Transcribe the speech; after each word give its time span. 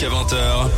jusqu'à 0.00 0.08
20h. 0.08 0.68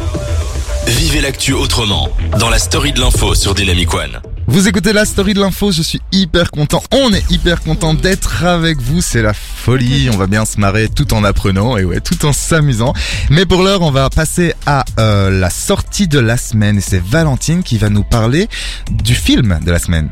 Vivez 0.86 1.20
l'actu 1.20 1.53
autrement 1.53 2.08
dans 2.38 2.49
la 2.49 2.59
story 2.59 2.93
de 2.93 3.01
l'info 3.01 3.35
sur 3.35 3.54
Dynamic 3.54 3.93
One. 3.95 4.21
Vous 4.48 4.67
écoutez 4.69 4.93
la 4.93 5.04
story 5.04 5.35
de 5.35 5.41
l'info, 5.41 5.71
je 5.71 5.83
suis 5.83 6.01
hyper 6.11 6.51
content, 6.51 6.83
on 6.93 7.12
est 7.12 7.30
hyper 7.30 7.61
content 7.62 7.95
d'être 7.95 8.45
avec 8.45 8.80
vous, 8.80 9.00
c'est 9.00 9.22
la 9.22 9.32
folie, 9.32 10.11
on 10.12 10.16
va 10.16 10.27
bien 10.27 10.45
se 10.45 10.58
marrer 10.58 10.88
tout 10.88 11.14
en 11.14 11.22
apprenant 11.24 11.77
et 11.77 11.85
ouais, 11.85 12.00
tout 12.00 12.27
en 12.27 12.32
s'amusant. 12.32 12.93
Mais 13.30 13.46
pour 13.46 13.62
l'heure, 13.62 13.82
on 13.82 13.93
va 13.93 14.11
passer 14.11 14.54
à 14.67 14.85
euh, 14.99 15.31
la 15.31 15.51
sortie 15.51 16.09
de 16.09 16.18
la 16.18 16.36
semaine 16.36 16.79
et 16.79 16.82
c'est 16.82 17.02
Valentine 17.02 17.62
qui 17.62 17.79
va 17.79 17.89
nous 17.91 18.04
parler 18.04 18.48
du 18.91 19.14
film 19.14 19.61
de 19.64 19.70
la 19.70 19.79
semaine. 19.79 20.09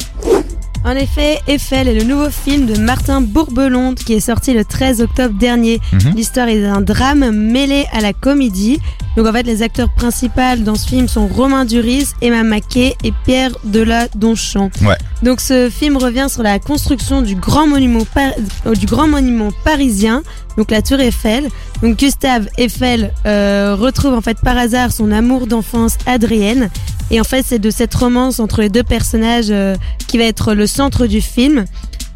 En 0.85 0.93
effet, 0.93 1.39
Eiffel 1.47 1.89
est 1.89 1.95
le 1.95 2.05
nouveau 2.05 2.31
film 2.31 2.65
de 2.67 2.79
Martin 2.79 3.21
Bourbelonde 3.21 3.97
qui 3.97 4.15
est 4.15 4.21
sorti 4.21 4.55
le 4.55 4.65
13 4.65 5.03
octobre 5.03 5.35
dernier. 5.39 5.79
Mhm. 5.93 6.15
L'histoire 6.17 6.49
est 6.49 6.63
d'un 6.63 6.81
drame 6.81 7.31
mêlé 7.31 7.85
à 7.93 8.01
la 8.01 8.15
comédie. 8.15 8.81
Donc 9.17 9.27
en 9.27 9.33
fait, 9.33 9.43
les 9.43 9.61
acteurs 9.63 9.91
principaux 9.93 10.57
dans 10.59 10.77
ce 10.77 10.89
film 10.89 11.07
sont 11.07 11.27
Romain 11.27 11.67
Duris, 11.67 12.09
Emma 12.23 12.43
Mackey 12.45 12.95
et 13.05 13.13
Pierre 13.27 13.51
Deladonchamp. 13.65 14.71
Ouais. 14.83 14.97
Donc 15.23 15.41
ce 15.43 15.69
film 15.69 15.99
revient 15.99 16.29
sur 16.31 16.43
la 16.43 16.59
construction 16.59 17.21
du 17.21 17.35
grand 17.35 17.67
monument, 17.67 18.05
par- 18.15 18.33
euh, 18.67 18.75
du 18.75 18.87
grand 18.87 19.07
monument 19.07 19.51
parisien, 19.65 20.23
donc 20.57 20.71
la 20.71 20.81
Tour 20.81 21.01
Eiffel. 21.01 21.49
Donc 21.83 21.99
Gustave 21.99 22.49
Eiffel 22.57 23.13
euh, 23.27 23.77
retrouve 23.79 24.15
en 24.15 24.23
fait 24.23 24.39
par 24.41 24.57
hasard 24.57 24.93
son 24.93 25.13
amour 25.13 25.47
d'enfance 25.47 25.99
Adrienne. 26.07 26.71
Et 27.11 27.21
en 27.21 27.25
fait, 27.25 27.45
c'est 27.47 27.59
de 27.59 27.71
cette 27.71 27.95
romance 27.95 28.41
entre 28.41 28.61
les 28.61 28.69
deux 28.69 28.83
personnages 28.83 29.51
euh, 29.51 29.75
qui 30.07 30.19
va 30.19 30.25
être 30.25 30.55
le 30.55 30.67
centre 30.67 31.07
du 31.07 31.21
film. 31.21 31.65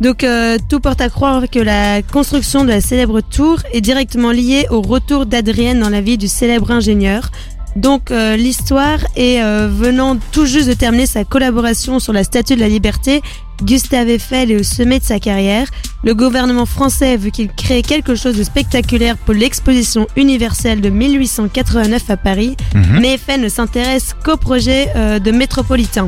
Donc 0.00 0.24
euh, 0.24 0.58
tout 0.68 0.80
porte 0.80 1.00
à 1.00 1.08
croire 1.08 1.48
que 1.50 1.60
la 1.60 2.02
construction 2.02 2.64
de 2.64 2.68
la 2.68 2.80
célèbre 2.80 3.20
tour 3.20 3.60
est 3.72 3.80
directement 3.80 4.32
liée 4.32 4.66
au 4.70 4.82
retour 4.82 5.24
d'Adrienne 5.24 5.80
dans 5.80 5.88
la 5.88 6.00
vie 6.00 6.18
du 6.18 6.28
célèbre 6.28 6.70
ingénieur. 6.70 7.30
Donc 7.76 8.10
euh, 8.10 8.36
l'histoire 8.36 8.98
est 9.16 9.42
euh, 9.42 9.68
venant 9.68 10.16
tout 10.32 10.46
juste 10.46 10.68
de 10.68 10.74
terminer 10.74 11.06
sa 11.06 11.24
collaboration 11.24 11.98
sur 11.98 12.12
la 12.12 12.22
Statue 12.22 12.54
de 12.54 12.60
la 12.60 12.68
Liberté. 12.68 13.20
Gustave 13.62 14.08
Eiffel 14.08 14.50
est 14.50 14.60
au 14.60 14.62
sommet 14.62 14.98
de 14.98 15.04
sa 15.04 15.20
carrière. 15.20 15.68
Le 16.02 16.14
gouvernement 16.14 16.66
français 16.66 17.16
veut 17.16 17.30
qu'il 17.30 17.48
crée 17.48 17.82
quelque 17.82 18.14
chose 18.14 18.36
de 18.36 18.42
spectaculaire 18.42 19.16
pour 19.16 19.34
l'exposition 19.34 20.06
universelle 20.16 20.80
de 20.80 20.90
1889 20.90 22.10
à 22.10 22.16
Paris. 22.16 22.56
Mhm. 22.74 23.00
Mais 23.00 23.14
Eiffel 23.14 23.40
ne 23.40 23.48
s'intéresse 23.48 24.14
qu'au 24.24 24.36
projet 24.36 24.88
euh, 24.96 25.18
de 25.18 25.30
métropolitain. 25.30 26.06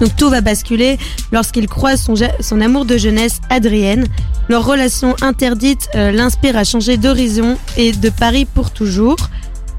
Donc 0.00 0.14
tout 0.16 0.30
va 0.30 0.40
basculer 0.40 0.98
lorsqu'il 1.32 1.66
croise 1.68 2.08
son, 2.40 2.60
amour 2.60 2.84
de 2.84 2.96
jeunesse, 2.96 3.40
Adrienne. 3.50 4.06
Leur 4.48 4.64
relation 4.64 5.16
interdite 5.20 5.88
euh, 5.94 6.12
l'inspire 6.12 6.56
à 6.56 6.64
changer 6.64 6.96
d'horizon 6.96 7.58
et 7.76 7.92
de 7.92 8.08
Paris 8.08 8.44
pour 8.46 8.70
toujours. 8.70 9.16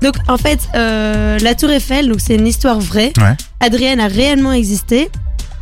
Donc 0.01 0.15
en 0.27 0.37
fait, 0.37 0.59
euh, 0.75 1.37
la 1.39 1.55
Tour 1.55 1.71
Eiffel, 1.71 2.13
c'est 2.17 2.35
une 2.35 2.47
histoire 2.47 2.79
vraie. 2.79 3.11
Ouais. 3.17 3.35
Adrienne 3.59 3.99
a 3.99 4.07
réellement 4.07 4.53
existé, 4.53 5.09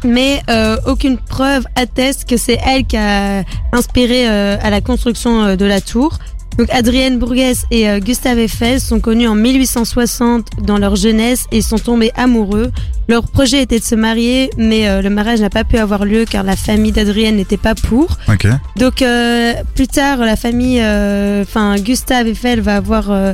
mais 0.03 0.41
euh, 0.49 0.77
aucune 0.85 1.17
preuve 1.17 1.65
atteste 1.75 2.27
que 2.29 2.37
c'est 2.37 2.59
elle 2.65 2.85
qui 2.85 2.97
a 2.97 3.43
inspiré 3.71 4.29
euh, 4.29 4.57
à 4.61 4.69
la 4.69 4.81
construction 4.81 5.43
euh, 5.43 5.55
de 5.55 5.65
la 5.65 5.81
tour. 5.81 6.19
Donc 6.57 6.69
Adrienne 6.71 7.19
Bourguès 7.19 7.65
et 7.69 7.87
euh, 7.87 7.99
Gustave 7.99 8.39
Eiffel 8.39 8.81
sont 8.81 8.99
connus 8.99 9.27
en 9.27 9.35
1860 9.35 10.63
dans 10.63 10.79
leur 10.79 10.95
jeunesse 10.95 11.45
et 11.51 11.61
sont 11.61 11.77
tombés 11.77 12.11
amoureux. 12.15 12.71
Leur 13.07 13.27
projet 13.27 13.61
était 13.61 13.77
de 13.77 13.83
se 13.83 13.93
marier, 13.93 14.49
mais 14.57 14.89
euh, 14.89 15.03
le 15.03 15.11
mariage 15.11 15.39
n'a 15.39 15.51
pas 15.51 15.63
pu 15.63 15.77
avoir 15.77 16.03
lieu 16.03 16.25
car 16.25 16.43
la 16.43 16.55
famille 16.55 16.91
d'Adrienne 16.91 17.35
n'était 17.35 17.57
pas 17.57 17.75
pour. 17.75 18.17
Ok. 18.27 18.47
Donc 18.75 19.03
euh, 19.03 19.53
plus 19.75 19.87
tard, 19.87 20.17
la 20.17 20.35
famille, 20.35 20.81
euh, 20.81 21.43
enfin 21.43 21.75
Gustave 21.77 22.27
Eiffel 22.27 22.59
va 22.61 22.77
avoir 22.77 23.11
euh, 23.11 23.33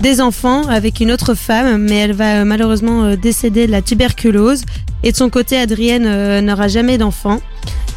des 0.00 0.20
enfants 0.20 0.62
avec 0.68 1.00
une 1.00 1.10
autre 1.10 1.34
femme, 1.34 1.78
mais 1.82 1.96
elle 1.96 2.12
va 2.12 2.40
euh, 2.40 2.44
malheureusement 2.44 3.04
euh, 3.04 3.16
décéder 3.16 3.66
de 3.66 3.72
la 3.72 3.82
tuberculose. 3.82 4.62
Et 5.02 5.12
de 5.12 5.16
son 5.16 5.28
côté, 5.30 5.56
Adrienne 5.58 6.06
euh, 6.06 6.40
n'aura 6.40 6.68
jamais 6.68 6.98
d'enfant. 6.98 7.40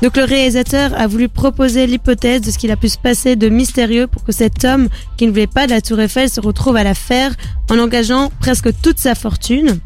Donc 0.02 0.18
le 0.18 0.24
réalisateur 0.24 0.92
a 1.00 1.06
voulu 1.06 1.30
proposer 1.30 1.86
l'hypothèse 1.86 2.42
de 2.42 2.50
ce 2.50 2.58
qu'il 2.58 2.72
a 2.72 2.76
pu 2.76 2.90
se 2.90 2.98
passer 2.98 3.36
de 3.36 3.50
mystérieux 3.50 4.08
pour 4.08 4.24
que 4.24 4.32
cet 4.32 4.66
homme 4.66 4.88
qui 5.16 5.26
ne 5.28 5.32
voulait 5.32 5.46
pas 5.46 5.68
de 5.68 5.72
la 5.72 5.82
Tour 5.82 6.00
Eiffel 6.00 6.28
se 6.28 6.42
retrouve 6.42 6.76
à 6.76 6.84
la 6.84 6.96
faire 6.96 7.34
en 7.70 7.78
engageant 7.78 8.32
presque 8.40 8.70
toute 8.82 8.98
sa 8.98 9.14
fortune. 9.14 9.80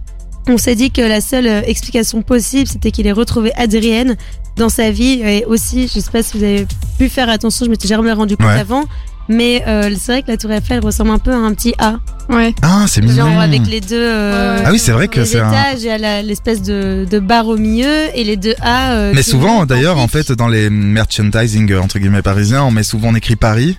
On 0.48 0.58
s'est 0.58 0.76
dit 0.76 0.92
que 0.92 1.02
la 1.02 1.20
seule 1.20 1.48
explication 1.48 2.22
possible, 2.22 2.68
c'était 2.68 2.92
qu'il 2.92 3.08
ait 3.08 3.12
retrouvé 3.12 3.52
Adrienne 3.56 4.16
dans 4.56 4.70
sa 4.70 4.90
vie 4.90 5.22
et 5.22 5.44
aussi, 5.46 5.90
je 5.94 6.00
sais 6.00 6.12
pas 6.12 6.24
si 6.24 6.38
vous 6.38 6.44
avez 6.46 6.66
pu 6.98 7.10
faire 7.10 7.30
attention, 7.30 7.66
je 7.66 7.72
m'étais 7.72 7.88
jamais 7.90 8.14
rendu 8.14 8.38
compte 8.38 8.48
Ouais. 8.48 8.60
avant, 8.60 8.86
mais 9.30 9.64
euh, 9.68 9.90
c'est 10.00 10.12
vrai 10.14 10.22
que 10.24 10.28
la 10.32 10.38
Tour 10.38 10.52
Eiffel 10.52 10.80
ressemble 10.80 11.12
un 11.12 11.18
peu 11.20 11.32
à 11.34 11.38
un 11.38 11.54
petit 11.54 11.74
A, 11.80 11.96
Ouais. 12.28 12.56
Ah, 12.64 12.86
c'est 12.88 13.02
mignon. 13.02 13.28
genre 13.32 13.40
avec 13.40 13.68
les 13.68 13.82
deux. 13.82 13.96
euh, 14.02 14.64
Ah 14.66 14.72
oui, 14.72 14.80
c'est 14.80 14.92
vrai 14.92 15.08
que 15.08 15.24
c'est 15.26 15.40
un... 15.40 15.50
étages, 15.52 15.82
il 15.82 15.86
y 15.86 15.90
a 15.92 15.98
la- 16.00 16.22
l'espèce 16.24 16.62
de, 16.64 17.06
de 17.10 17.20
barre 17.20 17.48
au 17.48 17.56
milieu 17.58 18.08
et 18.16 18.24
les 18.24 18.36
deux 18.36 18.56
A. 18.62 18.94
euh, 18.94 19.12
Mais 19.14 19.22
souvent, 19.22 19.66
d'ailleurs, 19.68 20.00
en 20.00 20.08
fait, 20.08 20.32
dans 20.32 20.48
les 20.48 20.70
merchandising 20.72 21.72
euh, 21.72 21.80
entre 21.82 22.00
guillemets 22.00 22.22
parisiens, 22.24 22.64
on 22.64 22.72
met 22.72 22.82
souvent 22.84 23.10
on 23.10 23.16
écrit 23.16 23.36
Paris 23.36 23.78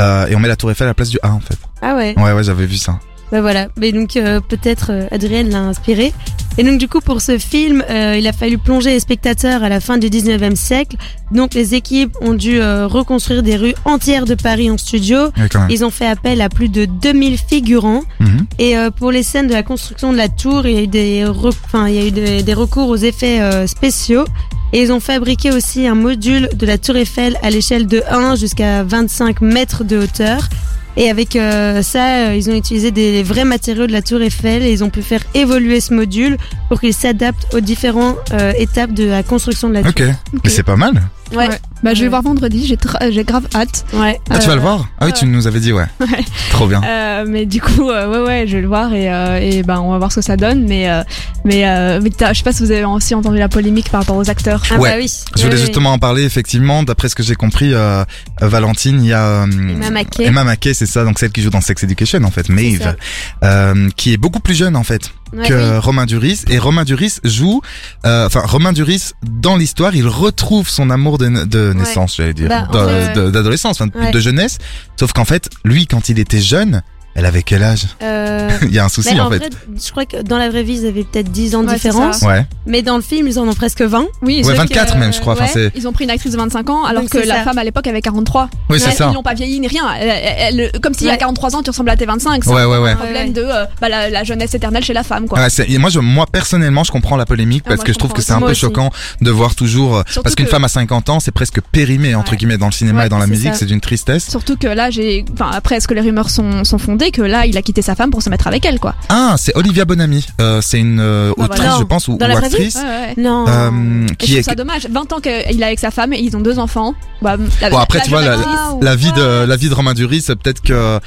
euh, 0.00 0.26
et 0.26 0.34
on 0.34 0.40
met 0.40 0.48
la 0.48 0.56
Tour 0.56 0.70
Eiffel 0.72 0.86
à 0.86 0.90
la 0.90 0.94
place 0.94 1.10
du 1.10 1.18
A 1.22 1.30
en 1.32 1.38
fait. 1.40 1.56
Ah 1.82 1.94
ouais. 1.94 2.14
Ouais, 2.18 2.32
ouais, 2.32 2.42
j'avais 2.42 2.66
vu 2.66 2.76
ça. 2.76 2.98
Bah 3.32 3.40
voilà, 3.40 3.68
mais 3.78 3.90
donc 3.92 4.16
euh, 4.16 4.40
peut-être 4.40 4.90
euh, 4.90 5.06
Adrienne 5.10 5.50
l'a 5.50 5.58
inspiré. 5.60 6.12
Et 6.56 6.62
donc 6.62 6.78
du 6.78 6.88
coup 6.88 7.00
pour 7.00 7.20
ce 7.20 7.38
film, 7.38 7.82
euh, 7.90 8.16
il 8.18 8.26
a 8.26 8.32
fallu 8.32 8.58
plonger 8.58 8.90
les 8.90 9.00
spectateurs 9.00 9.62
à 9.62 9.68
la 9.68 9.80
fin 9.80 9.98
du 9.98 10.08
19e 10.08 10.54
siècle. 10.54 10.96
Donc 11.32 11.54
les 11.54 11.74
équipes 11.74 12.16
ont 12.20 12.34
dû 12.34 12.60
euh, 12.60 12.86
reconstruire 12.86 13.42
des 13.42 13.56
rues 13.56 13.74
entières 13.84 14.24
de 14.24 14.34
Paris 14.34 14.70
en 14.70 14.78
studio. 14.78 15.26
Ouais. 15.36 15.48
Ils 15.68 15.84
ont 15.84 15.90
fait 15.90 16.06
appel 16.06 16.40
à 16.40 16.48
plus 16.48 16.68
de 16.68 16.84
2000 16.84 17.38
figurants. 17.38 18.02
Mhm. 18.20 18.46
Et 18.58 18.78
euh, 18.78 18.90
pour 18.90 19.10
les 19.10 19.22
scènes 19.22 19.48
de 19.48 19.52
la 19.52 19.62
construction 19.62 20.12
de 20.12 20.16
la 20.16 20.28
tour, 20.28 20.66
il 20.66 20.74
y 20.74 20.78
a 20.78 20.82
eu 20.82 20.86
des, 20.86 21.24
enfin, 21.26 21.88
il 21.88 21.94
y 21.94 21.98
a 21.98 22.06
eu 22.06 22.10
des, 22.12 22.42
des 22.42 22.54
recours 22.54 22.88
aux 22.88 22.96
effets 22.96 23.40
euh, 23.40 23.66
spéciaux. 23.66 24.24
Et 24.72 24.82
ils 24.82 24.92
ont 24.92 25.00
fabriqué 25.00 25.52
aussi 25.52 25.86
un 25.86 25.94
module 25.94 26.48
de 26.52 26.66
la 26.66 26.78
tour 26.78 26.96
Eiffel 26.96 27.38
à 27.42 27.50
l'échelle 27.50 27.86
de 27.86 28.02
1 28.10 28.34
jusqu'à 28.34 28.82
25 28.82 29.40
mètres 29.40 29.84
de 29.84 29.98
hauteur. 29.98 30.48
Et 30.96 31.10
avec 31.10 31.34
euh, 31.34 31.82
ça, 31.82 32.28
euh, 32.28 32.36
ils 32.36 32.48
ont 32.50 32.54
utilisé 32.54 32.90
des 32.90 33.22
vrais 33.22 33.44
matériaux 33.44 33.86
de 33.86 33.92
la 33.92 34.02
tour 34.02 34.22
Eiffel 34.22 34.62
et 34.62 34.72
ils 34.72 34.84
ont 34.84 34.90
pu 34.90 35.02
faire 35.02 35.22
évoluer 35.34 35.80
ce 35.80 35.92
module 35.92 36.36
pour 36.68 36.80
qu'il 36.80 36.94
s'adapte 36.94 37.52
aux 37.54 37.60
différentes 37.60 38.16
euh, 38.32 38.52
étapes 38.56 38.92
de 38.92 39.04
la 39.04 39.22
construction 39.22 39.68
de 39.68 39.74
la 39.74 39.82
tour. 39.82 39.90
Ok, 39.90 40.02
mais 40.44 40.50
c'est 40.50 40.62
pas 40.62 40.76
mal. 40.76 41.02
Ouais. 41.36 41.48
Ouais. 41.48 41.58
Bah, 41.82 41.92
je 41.92 41.98
vais 41.98 42.04
Ouais. 42.04 42.08
voir 42.10 42.22
vendredi, 42.22 42.66
j'ai 42.66 42.76
tra- 42.76 43.10
j'ai 43.12 43.24
grave 43.24 43.46
hâte. 43.54 43.84
Ouais. 43.92 44.18
Ah, 44.30 44.38
tu 44.38 44.46
vas 44.46 44.52
Euh, 44.52 44.56
le 44.56 44.60
voir? 44.62 44.88
Ah 45.00 45.06
oui, 45.06 45.12
tu 45.12 45.26
nous 45.26 45.46
avais 45.46 45.60
dit, 45.60 45.72
ouais. 45.72 45.84
Ouais. 46.00 46.24
Trop 46.50 46.66
bien. 46.66 46.80
Euh, 46.82 47.24
mais 47.28 47.44
du 47.46 47.60
coup, 47.60 47.90
euh, 47.90 48.08
ouais, 48.10 48.26
ouais, 48.26 48.46
je 48.46 48.56
vais 48.56 48.62
le 48.62 48.68
voir 48.68 48.92
et, 48.94 49.12
euh, 49.12 49.38
et 49.38 49.62
ben, 49.62 49.80
on 49.80 49.90
va 49.90 49.98
voir 49.98 50.10
ce 50.10 50.16
que 50.16 50.22
ça 50.24 50.36
donne. 50.36 50.64
Mais, 50.66 50.88
euh, 50.88 51.02
mais, 51.44 51.68
euh, 51.68 52.00
mais 52.02 52.10
t'as- 52.10 52.32
je 52.32 52.38
sais 52.38 52.44
pas 52.44 52.52
si 52.52 52.62
vous 52.62 52.70
avez 52.70 52.84
aussi 52.84 53.14
entendu 53.14 53.38
la 53.38 53.48
polémique 53.48 53.90
par 53.90 54.00
rapport 54.00 54.16
aux 54.16 54.30
acteurs. 54.30 54.62
Ah 54.70 54.76
Ouais. 54.78 54.90
bah 54.92 54.96
oui. 54.98 55.12
Je 55.36 55.42
voulais 55.42 55.54
Oui, 55.54 55.60
oui. 55.60 55.66
justement 55.66 55.92
en 55.92 55.98
parler, 55.98 56.24
effectivement. 56.24 56.82
D'après 56.84 57.08
ce 57.10 57.14
que 57.14 57.22
j'ai 57.22 57.34
compris, 57.34 57.74
euh, 57.74 58.04
euh, 58.42 58.48
Valentine, 58.48 59.02
il 59.02 59.08
y 59.08 59.12
a 59.12 59.24
euh, 59.42 59.46
Emma 59.46 59.90
Mackey. 59.90 60.24
Emma 60.24 60.44
Mackey, 60.44 60.72
c'est 60.74 60.86
ça, 60.86 61.04
donc 61.04 61.18
celle 61.18 61.32
qui 61.32 61.42
joue 61.42 61.50
dans 61.50 61.60
Sex 61.60 61.82
Education, 61.82 62.22
en 62.24 62.30
fait, 62.30 62.46
ça. 62.46 62.52
Maeve, 62.52 62.96
euh, 63.42 63.88
qui 63.96 64.12
est 64.12 64.16
beaucoup 64.16 64.40
plus 64.40 64.54
jeune, 64.54 64.76
en 64.76 64.84
fait, 64.84 65.10
Ouais, 65.36 65.48
que 65.48 65.72
oui. 65.72 65.78
Romain 65.78 66.06
Duris. 66.06 66.42
Et 66.48 66.58
Romain 66.58 66.84
Duris 66.84 67.18
joue, 67.24 67.60
euh, 68.06 68.26
enfin, 68.26 68.40
Romain 68.44 68.72
Duris, 68.72 69.12
dans 69.22 69.56
l'histoire, 69.56 69.94
il 69.94 70.06
retrouve 70.06 70.68
son 70.68 70.90
amour 70.90 71.18
de, 71.18 71.44
de 71.44 71.72
naissance, 71.72 72.16
j'allais 72.16 72.34
dire, 72.34 72.48
Bah, 72.48 72.68
de- 73.14 73.20
de- 73.26 73.30
d'adolescence, 73.30 73.80
de 74.12 74.20
jeunesse. 74.20 74.58
Sauf 74.98 75.12
qu'en 75.12 75.24
fait, 75.24 75.50
lui, 75.64 75.86
quand 75.86 76.08
il 76.08 76.18
était 76.18 76.40
jeune, 76.40 76.82
elle 77.14 77.26
avait 77.26 77.42
quel 77.42 77.62
âge 77.62 77.86
Euh, 78.02 78.48
Il 78.62 78.74
y 78.74 78.78
a 78.78 78.84
un 78.84 78.88
souci, 78.88 79.14
mais 79.14 79.20
en, 79.20 79.26
en 79.26 79.30
fait. 79.30 79.38
fait, 79.44 79.52
je 79.84 79.90
crois 79.90 80.04
que 80.06 80.22
dans 80.22 80.38
la 80.38 80.48
vraie 80.50 80.62
vie, 80.62 80.74
ils 80.80 80.86
avaient 80.86 81.04
peut-être 81.04 81.30
10 81.30 81.54
ans 81.54 81.62
de 81.62 81.68
Ouais, 81.68 81.74
différence. 81.74 82.22
Ouais, 82.22 82.46
Mais 82.66 82.82
dans 82.82 82.96
le 82.96 83.02
film, 83.02 83.26
ils 83.28 83.38
en 83.38 83.46
ont 83.48 83.54
presque 83.54 83.82
20. 83.82 84.06
Oui, 84.22 84.38
ouais 84.38 84.42
sauf 84.44 84.56
24 84.56 84.94
que, 84.94 84.98
même, 84.98 85.12
je 85.12 85.20
crois. 85.20 85.34
Ouais. 85.38 85.70
Ils 85.74 85.86
ont 85.88 85.92
pris 85.92 86.04
une 86.04 86.10
actrice 86.10 86.32
de 86.32 86.36
25 86.38 86.70
ans 86.70 86.84
alors 86.84 87.02
Donc, 87.02 87.10
que 87.10 87.18
la 87.18 87.36
ça. 87.36 87.44
femme 87.44 87.58
à 87.58 87.64
l'époque 87.64 87.86
avait 87.86 88.00
43. 88.02 88.48
oui, 88.70 88.80
c'est 88.80 88.90
ça. 88.92 89.08
Ils 89.10 89.14
l'ont 89.14 89.22
pas 89.22 89.34
vieilli 89.34 89.60
ni 89.60 89.68
rien. 89.68 89.84
Elle- 89.98 90.08
elle- 90.08 90.60
elle- 90.60 90.80
comme 90.80 90.94
s'il 90.94 91.06
y 91.06 91.10
a 91.10 91.12
Ouais. 91.12 91.18
43 91.18 91.56
ans, 91.56 91.62
tu 91.62 91.70
ressembles 91.70 91.90
à 91.90 91.96
tes 91.96 92.06
25. 92.06 92.44
C'est 92.44 92.50
Ouais, 92.50 92.62
un 92.62 92.68
ouais, 92.68 92.78
ouais. 92.78 92.90
un 92.90 92.96
problème 92.96 93.28
Ouais, 93.28 93.32
de 93.32 93.42
euh, 93.42 93.64
bah, 93.80 93.88
la, 93.88 94.10
la 94.10 94.24
jeunesse 94.24 94.54
éternelle 94.54 94.84
chez 94.84 94.92
la 94.92 95.02
femme, 95.04 95.26
quoi. 95.28 95.38
Ouais, 95.38 95.50
c'est- 95.50 95.68
et 95.70 95.78
moi, 95.78 95.90
je, 95.90 96.00
moi 96.00 96.26
personnellement, 96.30 96.84
je 96.84 96.92
comprends 96.92 97.16
la 97.16 97.26
polémique 97.26 97.62
Ah, 97.66 97.70
parce 97.70 97.82
que 97.84 97.92
je 97.92 97.98
trouve 97.98 98.12
que 98.12 98.22
c'est 98.22 98.32
un 98.32 98.40
peu 98.40 98.54
choquant 98.54 98.90
de 99.20 99.30
voir 99.30 99.54
toujours 99.54 99.98
euh, 99.98 100.02
parce 100.22 100.34
qu'une 100.34 100.46
femme 100.46 100.64
à 100.64 100.68
50 100.68 101.08
ans, 101.10 101.20
c'est 101.20 101.30
presque 101.32 101.60
périmé 101.72 102.14
entre 102.14 102.34
guillemets 102.36 102.58
dans 102.58 102.66
le 102.66 102.72
cinéma 102.72 103.06
et 103.06 103.08
dans 103.08 103.18
la 103.18 103.26
musique, 103.26 103.54
c'est 103.54 103.66
d'une 103.66 103.80
tristesse. 103.80 104.28
Surtout 104.30 104.56
que 104.56 104.66
là, 104.66 104.90
j'ai, 104.90 105.24
enfin, 105.32 105.50
après, 105.52 105.76
est-ce 105.76 105.88
que 105.88 105.94
les 105.94 106.00
rumeurs 106.00 106.30
sont, 106.30 106.64
sont 106.64 106.78
que 107.10 107.22
là, 107.22 107.46
il 107.46 107.56
a 107.56 107.62
quitté 107.62 107.82
sa 107.82 107.94
femme 107.94 108.10
pour 108.10 108.22
se 108.22 108.30
mettre 108.30 108.46
avec 108.46 108.64
elle, 108.64 108.78
quoi. 108.80 108.94
Ah, 109.08 109.34
c'est 109.38 109.54
Olivia 109.56 109.84
Bonamy. 109.84 110.26
Euh, 110.40 110.60
c'est 110.60 110.78
une 110.78 110.98
euh, 111.00 111.32
Bah, 111.36 111.44
autrice, 111.44 111.60
voilà. 111.64 111.78
je 111.78 111.84
pense, 111.84 112.08
ou, 112.08 112.16
Dans 112.16 112.26
la 112.26 112.34
ou 112.34 112.38
vraie 112.38 112.48
vie 112.48 112.54
actrice. 112.56 112.74
Ouais, 112.76 112.82
ouais. 112.82 113.14
Non. 113.16 113.44
euh, 113.48 113.70
Et 114.04 114.08
je 114.08 114.14
qui 114.14 114.26
trouve 114.26 114.38
est 114.38 114.42
ça 114.42 114.54
dommage. 114.54 114.86
20 114.90 115.12
ans 115.12 115.20
qu'il 115.20 115.32
est 115.32 115.62
avec 115.64 115.78
sa 115.78 115.90
femme 115.90 116.12
et 116.12 116.18
ils 116.20 116.36
ont 116.36 116.40
deux 116.40 116.58
enfants. 116.58 116.94
Bah, 117.22 117.36
la- 117.60 117.70
Bon, 117.70 117.78
après, 117.78 117.98
la 117.98 118.04
tu 118.04 118.10
vois, 118.10 118.22
jeune 118.22 118.30
la, 118.30 118.36
actrice- 118.38 118.82
la 118.82 118.96
vie 118.96 119.12
de 119.12 119.44
la 119.46 119.56
vie 119.56 119.68
de 119.68 119.74
Romain 119.74 119.94
Duris, 119.94 120.22
c'est 120.22 120.36
peut-être 120.36 120.60
que 120.62 120.98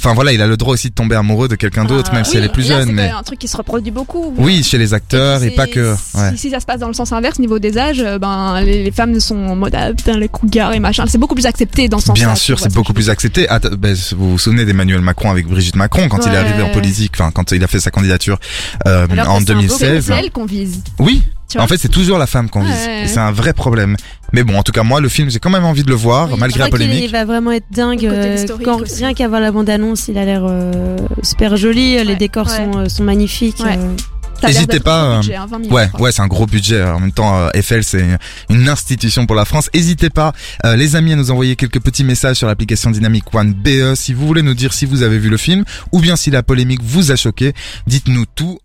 enfin 0.00 0.14
voilà, 0.14 0.32
il 0.32 0.40
a 0.42 0.46
le 0.46 0.56
droit 0.56 0.72
aussi 0.74 0.88
de 0.90 0.94
tomber 0.94 1.14
amoureux 1.16 1.48
de 1.48 1.54
quelqu'un 1.54 1.84
d'autre, 1.84 2.10
Ah, 2.12 2.16
même 2.16 2.24
si 2.24 2.32
oui, 2.32 2.36
elle 2.38 2.44
est 2.44 2.52
plus 2.52 2.68
là, 2.68 2.78
jeune. 2.78 2.86
c'est 2.88 2.92
Mais 2.92 3.10
un 3.10 3.22
truc 3.22 3.38
qui 3.38 3.48
se 3.48 3.56
reproduit 3.56 3.90
beaucoup. 3.92 4.34
oui, 4.38 4.62
chez 4.62 4.78
les 4.78 4.94
acteurs 4.94 5.42
et, 5.42 5.50
pas 5.50 5.66
que. 5.66 5.94
Si, 5.96 6.16
Ouais. 6.16 6.32
si 6.36 6.50
ça 6.50 6.60
se 6.60 6.66
passe 6.66 6.80
dans 6.80 6.88
le 6.88 6.94
sens 6.94 7.12
inverse, 7.12 7.38
niveau 7.38 7.58
des 7.58 7.76
âges, 7.78 8.00
euh, 8.00 8.18
ben 8.18 8.60
les, 8.62 8.82
les 8.84 8.90
femmes 8.90 9.18
sont 9.20 9.36
en 9.36 9.56
mode 9.56 9.74
ah, 9.74 9.92
putain 9.94 10.16
les 10.18 10.28
cougars 10.28 10.72
et 10.72 10.80
machin. 10.80 11.04
C'est 11.06 11.18
beaucoup 11.18 11.34
plus 11.34 11.46
accepté 11.46 11.88
dans 11.88 11.98
ce 11.98 12.06
sens-là. 12.06 12.24
Bien 12.26 12.34
sûr, 12.34 12.58
c'est 12.58 12.72
beaucoup 12.74 12.92
plus 12.92 13.10
accepté. 13.10 13.46
Ah, 13.48 13.58
ben, 13.58 13.96
vous 14.16 14.32
vous 14.32 14.38
souvenez 14.38 14.64
d'Emmanuel 14.64 15.00
Macron 15.00 15.30
avec 15.30 15.46
Brigitte 15.46 15.76
Macron 15.76 16.08
quand 16.08 16.24
il 16.26 16.32
est 16.32 16.36
arrivé 16.36 16.62
en 16.62 16.70
politique, 16.70 17.12
enfin 17.14 17.30
quand 17.32 17.52
il 17.52 17.62
a 17.62 17.66
fait 17.66 17.80
sa 17.80 17.90
candidature 17.90 18.38
euh, 18.86 19.04
en 19.04 19.08
que 19.08 19.14
c'est 19.14 19.20
un 19.20 19.34
beau- 19.38 19.44
2016. 19.44 20.04
C'est 20.06 20.12
elle 20.14 20.30
qu'on 20.30 20.46
vise. 20.46 20.82
Oui, 20.98 21.22
Tu 21.50 21.56
vois 21.58 21.64
en 21.64 21.66
fait 21.68 21.76
c'est 21.78 21.88
toujours 21.88 22.16
la 22.18 22.26
femme 22.26 22.48
qu'on 22.48 22.62
vise. 22.62 22.72
Ouais. 22.86 23.02
Et 23.04 23.08
c'est 23.08 23.18
un 23.18 23.32
vrai 23.32 23.52
problème. 23.52 23.96
Mais 24.32 24.44
bon, 24.44 24.56
en 24.56 24.62
tout 24.62 24.72
cas 24.72 24.82
moi 24.84 25.00
le 25.00 25.08
film 25.08 25.28
j'ai 25.30 25.38
quand 25.40 25.50
même 25.50 25.64
envie 25.64 25.82
de 25.82 25.88
le 25.90 25.96
voir 25.96 26.30
Oui, 26.32 26.38
malgré 26.38 26.60
la 26.60 26.68
polémique. 26.68 27.10
va 27.10 27.24
vraiment 27.24 27.50
être 27.50 27.66
dingue. 27.70 28.06
Euh, 28.06 28.46
quand- 28.64 28.82
rien 28.96 29.12
qu'à 29.14 29.28
voir 29.28 29.40
la 29.40 29.50
bande-annonce, 29.52 30.08
il 30.08 30.16
a 30.18 30.24
l'air 30.24 30.42
euh, 30.44 30.96
super 31.22 31.56
joli. 31.56 31.92
Les 31.98 32.04
Ouais, 32.12 32.16
décors 32.16 32.46
ouais. 32.46 32.56
sont, 32.56 32.78
euh, 32.78 32.88
sont 32.88 33.02
magnifiques. 33.04 33.58
Ouais. 33.60 33.76
euh. 33.76 33.94
N'hésitez 34.42 34.80
pas, 34.80 35.04
euh, 35.04 35.16
budget, 35.18 35.36
hein, 35.36 35.46
20 35.50 35.58
millions, 35.58 35.74
Ouais, 35.74 35.90
ouais, 35.98 36.12
c'est 36.12 36.22
un 36.22 36.26
gros 36.26 36.46
budget. 36.46 36.82
En 36.82 36.98
même 37.00 37.12
temps, 37.12 37.36
euh, 37.38 37.50
Eiffel, 37.52 37.84
c'est 37.84 38.06
une 38.48 38.70
institution 38.70 39.26
pour 39.26 39.36
la 39.36 39.44
France. 39.44 39.68
N'hésitez 39.74 40.08
pas, 40.08 40.32
euh, 40.64 40.76
les 40.76 40.96
amis, 40.96 41.12
à 41.12 41.16
nous 41.16 41.30
envoyer 41.30 41.56
quelques 41.56 41.80
petits 41.80 42.04
messages 42.04 42.36
sur 42.36 42.46
l'application 42.46 42.90
Dynamic 42.90 43.24
One 43.34 43.52
BE 43.52 43.94
si 43.96 44.14
vous 44.14 44.26
voulez 44.26 44.40
nous 44.40 44.54
dire 44.54 44.72
si 44.72 44.86
vous 44.86 45.02
avez 45.02 45.18
vu 45.18 45.28
le 45.28 45.36
film 45.36 45.64
ou 45.92 46.00
bien 46.00 46.16
si 46.16 46.30
la 46.30 46.42
polémique 46.42 46.80
vous 46.82 47.10
a 47.12 47.16
choqué. 47.16 47.52
Dites-nous 47.86 48.24
tout 48.34 48.58